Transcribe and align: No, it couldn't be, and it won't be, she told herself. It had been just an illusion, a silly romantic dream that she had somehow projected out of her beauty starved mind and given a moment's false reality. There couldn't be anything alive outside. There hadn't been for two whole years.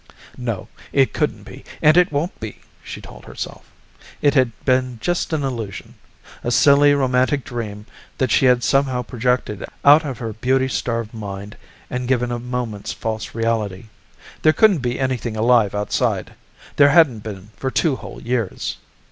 No, 0.39 0.67
it 0.91 1.13
couldn't 1.13 1.43
be, 1.43 1.63
and 1.79 1.95
it 1.95 2.11
won't 2.11 2.39
be, 2.39 2.61
she 2.83 3.01
told 3.01 3.25
herself. 3.25 3.69
It 4.19 4.33
had 4.33 4.51
been 4.65 4.97
just 4.99 5.31
an 5.31 5.43
illusion, 5.43 5.93
a 6.43 6.49
silly 6.49 6.95
romantic 6.95 7.43
dream 7.43 7.85
that 8.17 8.31
she 8.31 8.47
had 8.47 8.63
somehow 8.63 9.03
projected 9.03 9.63
out 9.85 10.03
of 10.03 10.17
her 10.17 10.33
beauty 10.33 10.69
starved 10.69 11.13
mind 11.13 11.55
and 11.87 12.07
given 12.07 12.31
a 12.31 12.39
moment's 12.39 12.91
false 12.93 13.35
reality. 13.35 13.89
There 14.41 14.53
couldn't 14.53 14.79
be 14.79 14.99
anything 14.99 15.37
alive 15.37 15.75
outside. 15.75 16.33
There 16.77 16.89
hadn't 16.89 17.19
been 17.19 17.51
for 17.55 17.69
two 17.69 17.95
whole 17.95 18.19
years. 18.23 18.77